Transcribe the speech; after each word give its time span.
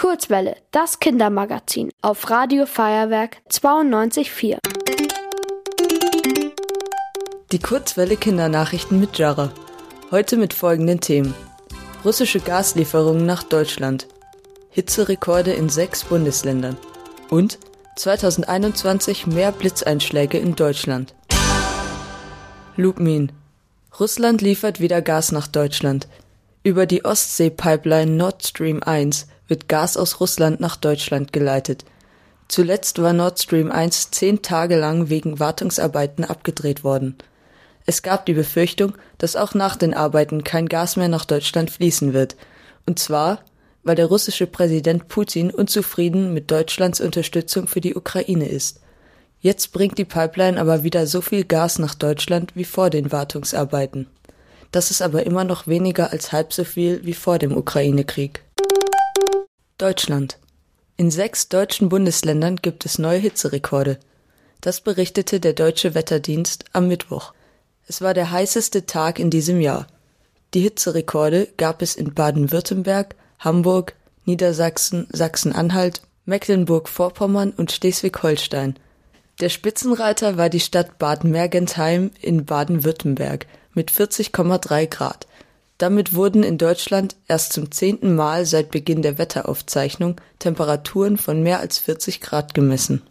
Kurzwelle, 0.00 0.56
das 0.70 0.98
Kindermagazin 0.98 1.90
auf 2.00 2.30
Radio 2.30 2.64
Feuerwerk 2.64 3.36
92.4. 3.50 4.56
Die 7.52 7.58
Kurzwelle 7.58 8.16
Kindernachrichten 8.16 8.98
mit 8.98 9.18
Jara. 9.18 9.52
Heute 10.10 10.38
mit 10.38 10.54
folgenden 10.54 11.02
Themen. 11.02 11.34
Russische 12.02 12.40
Gaslieferungen 12.40 13.26
nach 13.26 13.42
Deutschland. 13.42 14.06
Hitzerekorde 14.70 15.52
in 15.52 15.68
sechs 15.68 16.04
Bundesländern. 16.04 16.78
Und 17.28 17.58
2021 17.96 19.26
mehr 19.26 19.52
Blitzeinschläge 19.52 20.38
in 20.38 20.56
Deutschland. 20.56 21.14
Lubmin. 22.74 23.32
Russland 24.00 24.40
liefert 24.40 24.80
wieder 24.80 25.02
Gas 25.02 25.30
nach 25.30 25.46
Deutschland. 25.46 26.08
Über 26.62 26.84
die 26.84 27.06
Ostsee-Pipeline 27.06 28.12
Nord 28.12 28.46
Stream 28.46 28.82
1 28.82 29.28
wird 29.48 29.66
Gas 29.66 29.96
aus 29.96 30.20
Russland 30.20 30.60
nach 30.60 30.76
Deutschland 30.76 31.32
geleitet. 31.32 31.86
Zuletzt 32.48 33.00
war 33.00 33.14
Nord 33.14 33.40
Stream 33.40 33.72
1 33.72 34.10
zehn 34.10 34.42
Tage 34.42 34.76
lang 34.76 35.08
wegen 35.08 35.40
Wartungsarbeiten 35.40 36.22
abgedreht 36.26 36.84
worden. 36.84 37.16
Es 37.86 38.02
gab 38.02 38.26
die 38.26 38.34
Befürchtung, 38.34 38.92
dass 39.16 39.36
auch 39.36 39.54
nach 39.54 39.76
den 39.76 39.94
Arbeiten 39.94 40.44
kein 40.44 40.68
Gas 40.68 40.96
mehr 40.96 41.08
nach 41.08 41.24
Deutschland 41.24 41.70
fließen 41.70 42.12
wird. 42.12 42.36
Und 42.84 42.98
zwar, 42.98 43.40
weil 43.82 43.96
der 43.96 44.06
russische 44.06 44.46
Präsident 44.46 45.08
Putin 45.08 45.50
unzufrieden 45.50 46.34
mit 46.34 46.50
Deutschlands 46.50 47.00
Unterstützung 47.00 47.68
für 47.68 47.80
die 47.80 47.94
Ukraine 47.94 48.46
ist. 48.46 48.80
Jetzt 49.40 49.72
bringt 49.72 49.96
die 49.96 50.04
Pipeline 50.04 50.60
aber 50.60 50.82
wieder 50.82 51.06
so 51.06 51.22
viel 51.22 51.44
Gas 51.44 51.78
nach 51.78 51.94
Deutschland 51.94 52.54
wie 52.54 52.64
vor 52.64 52.90
den 52.90 53.10
Wartungsarbeiten. 53.10 54.08
Das 54.72 54.90
ist 54.90 55.02
aber 55.02 55.26
immer 55.26 55.44
noch 55.44 55.66
weniger 55.66 56.12
als 56.12 56.32
halb 56.32 56.52
so 56.52 56.64
viel 56.64 57.04
wie 57.04 57.14
vor 57.14 57.38
dem 57.38 57.56
Ukraine-Krieg. 57.56 58.42
Deutschland. 59.78 60.38
In 60.96 61.10
sechs 61.10 61.48
deutschen 61.48 61.88
Bundesländern 61.88 62.56
gibt 62.56 62.84
es 62.84 62.98
neue 62.98 63.18
Hitzerekorde. 63.18 63.98
Das 64.60 64.82
berichtete 64.82 65.40
der 65.40 65.54
Deutsche 65.54 65.94
Wetterdienst 65.94 66.66
am 66.72 66.88
Mittwoch. 66.88 67.32
Es 67.86 68.02
war 68.02 68.14
der 68.14 68.30
heißeste 68.30 68.86
Tag 68.86 69.18
in 69.18 69.30
diesem 69.30 69.60
Jahr. 69.60 69.86
Die 70.52 70.60
Hitzerekorde 70.60 71.48
gab 71.56 71.80
es 71.80 71.96
in 71.96 72.12
Baden-Württemberg, 72.12 73.14
Hamburg, 73.38 73.94
Niedersachsen, 74.26 75.08
Sachsen-Anhalt, 75.10 76.02
Mecklenburg-Vorpommern 76.26 77.52
und 77.56 77.72
Schleswig-Holstein. 77.72 78.76
Der 79.40 79.48
Spitzenreiter 79.48 80.36
war 80.36 80.50
die 80.50 80.60
Stadt 80.60 80.98
Bad 80.98 81.24
Mergentheim 81.24 82.10
in 82.20 82.44
Baden-Württemberg 82.44 83.46
mit 83.74 83.90
40,3 83.90 84.86
Grad. 84.86 85.26
Damit 85.78 86.14
wurden 86.14 86.42
in 86.42 86.58
Deutschland 86.58 87.16
erst 87.26 87.54
zum 87.54 87.70
zehnten 87.70 88.14
Mal 88.14 88.44
seit 88.44 88.70
Beginn 88.70 89.00
der 89.00 89.16
Wetteraufzeichnung 89.16 90.20
Temperaturen 90.38 91.16
von 91.16 91.42
mehr 91.42 91.60
als 91.60 91.78
40 91.78 92.20
Grad 92.20 92.52
gemessen. 92.52 93.02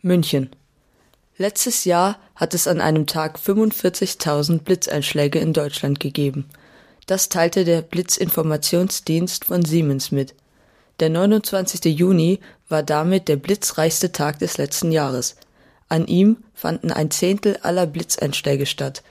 München. 0.00 0.50
Letztes 1.38 1.84
Jahr 1.84 2.18
hat 2.34 2.54
es 2.54 2.66
an 2.66 2.80
einem 2.80 3.06
Tag 3.06 3.38
45.000 3.38 4.62
Blitzeinschläge 4.62 5.38
in 5.38 5.52
Deutschland 5.52 6.00
gegeben. 6.00 6.48
Das 7.06 7.28
teilte 7.28 7.64
der 7.64 7.82
Blitzinformationsdienst 7.82 9.44
von 9.44 9.64
Siemens 9.64 10.10
mit. 10.10 10.34
Der 11.00 11.10
29. 11.10 11.84
Juni 11.84 12.40
war 12.68 12.82
damit 12.82 13.28
der 13.28 13.36
blitzreichste 13.36 14.12
Tag 14.12 14.38
des 14.40 14.58
letzten 14.58 14.92
Jahres. 14.92 15.36
An 15.92 16.06
ihm 16.06 16.38
fanden 16.54 16.90
ein 16.90 17.10
Zehntel 17.10 17.58
aller 17.60 17.84
Blitzeinschläge 17.84 18.64
statt. 18.64 19.02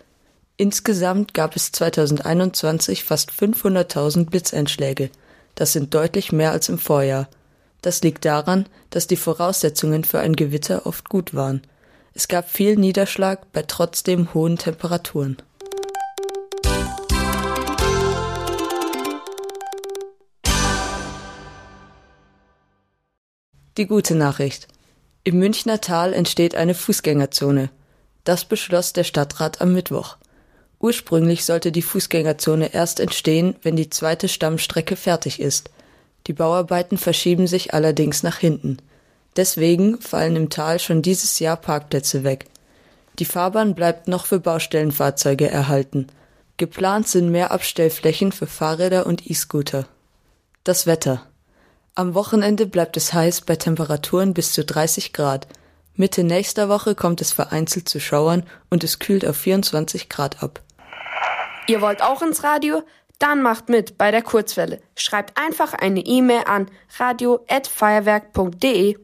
Insgesamt 0.57 1.35
gab 1.35 1.55
es 1.55 1.71
2021 1.71 3.03
fast 3.03 3.29
500.000 3.29 4.25
Blitzeinschläge. 4.25 5.11
Das 5.53 5.73
sind 5.73 5.93
deutlich 5.93 6.31
mehr 6.31 6.51
als 6.51 6.69
im 6.69 6.79
Vorjahr. 6.79 7.29
Das 7.83 8.01
liegt 8.01 8.25
daran, 8.25 8.65
dass 8.89 9.05
die 9.05 9.15
Voraussetzungen 9.15 10.03
für 10.03 10.21
ein 10.21 10.35
Gewitter 10.35 10.87
oft 10.87 11.07
gut 11.07 11.35
waren. 11.35 11.61
Es 12.15 12.27
gab 12.27 12.49
viel 12.49 12.75
Niederschlag 12.77 13.51
bei 13.53 13.61
trotzdem 13.61 14.33
hohen 14.33 14.57
Temperaturen. 14.57 15.37
Die 23.77 23.85
gute 23.85 24.15
Nachricht. 24.15 24.67
Im 25.23 25.37
Münchner 25.37 25.79
Tal 25.79 26.13
entsteht 26.13 26.55
eine 26.55 26.73
Fußgängerzone. 26.73 27.69
Das 28.23 28.45
beschloss 28.45 28.93
der 28.93 29.03
Stadtrat 29.03 29.61
am 29.61 29.71
Mittwoch. 29.71 30.17
Ursprünglich 30.79 31.45
sollte 31.45 31.71
die 31.71 31.83
Fußgängerzone 31.83 32.73
erst 32.73 32.99
entstehen, 32.99 33.55
wenn 33.61 33.75
die 33.75 33.91
zweite 33.91 34.27
Stammstrecke 34.27 34.95
fertig 34.95 35.39
ist. 35.39 35.69
Die 36.25 36.33
Bauarbeiten 36.33 36.97
verschieben 36.97 37.45
sich 37.45 37.75
allerdings 37.75 38.23
nach 38.23 38.37
hinten. 38.37 38.77
Deswegen 39.35 40.01
fallen 40.01 40.35
im 40.35 40.49
Tal 40.49 40.79
schon 40.79 41.03
dieses 41.03 41.37
Jahr 41.37 41.57
Parkplätze 41.57 42.23
weg. 42.23 42.47
Die 43.19 43.25
Fahrbahn 43.25 43.75
bleibt 43.75 44.07
noch 44.07 44.25
für 44.25 44.39
Baustellenfahrzeuge 44.39 45.47
erhalten. 45.47 46.07
Geplant 46.57 47.07
sind 47.07 47.29
mehr 47.29 47.51
Abstellflächen 47.51 48.31
für 48.31 48.47
Fahrräder 48.47 49.05
und 49.05 49.29
E-Scooter. 49.29 49.85
Das 50.63 50.87
Wetter. 50.87 51.27
Am 51.93 52.13
Wochenende 52.13 52.67
bleibt 52.67 52.95
es 52.95 53.11
heiß 53.11 53.41
bei 53.41 53.57
Temperaturen 53.57 54.33
bis 54.33 54.53
zu 54.53 54.63
30 54.63 55.11
Grad. 55.11 55.45
Mitte 55.93 56.23
nächster 56.23 56.69
Woche 56.69 56.95
kommt 56.95 57.19
es 57.19 57.33
vereinzelt 57.33 57.89
zu 57.89 57.99
Schauern 57.99 58.45
und 58.69 58.85
es 58.85 58.99
kühlt 58.99 59.27
auf 59.27 59.35
24 59.35 60.07
Grad 60.07 60.41
ab. 60.41 60.61
Ihr 61.67 61.81
wollt 61.81 62.01
auch 62.01 62.21
ins 62.21 62.45
Radio? 62.45 62.81
Dann 63.19 63.41
macht 63.41 63.67
mit 63.67 63.97
bei 63.97 64.09
der 64.09 64.21
Kurzwelle. 64.21 64.81
Schreibt 64.95 65.37
einfach 65.37 65.73
eine 65.73 65.99
E-Mail 65.99 66.43
an 66.45 66.71
radio@feuerwerk.de. 66.97 68.97